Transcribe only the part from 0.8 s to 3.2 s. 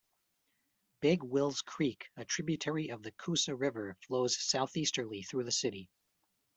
Big Wills Creek, a tributary of the